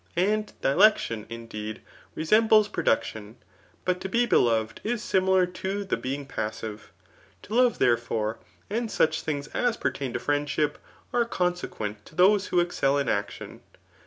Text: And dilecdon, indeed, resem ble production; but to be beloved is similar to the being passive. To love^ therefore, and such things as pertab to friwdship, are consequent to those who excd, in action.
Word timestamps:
And 0.15 0.51
dilecdon, 0.63 1.27
indeed, 1.29 1.79
resem 2.17 2.49
ble 2.49 2.63
production; 2.63 3.35
but 3.85 4.01
to 4.01 4.09
be 4.09 4.25
beloved 4.25 4.81
is 4.83 5.03
similar 5.03 5.45
to 5.45 5.83
the 5.83 5.95
being 5.95 6.25
passive. 6.25 6.91
To 7.43 7.53
love^ 7.53 7.77
therefore, 7.77 8.39
and 8.67 8.89
such 8.89 9.21
things 9.21 9.45
as 9.49 9.77
pertab 9.77 10.13
to 10.13 10.19
friwdship, 10.19 10.77
are 11.13 11.23
consequent 11.25 12.03
to 12.07 12.15
those 12.15 12.47
who 12.47 12.65
excd, 12.65 12.99
in 12.99 13.09
action. 13.09 13.61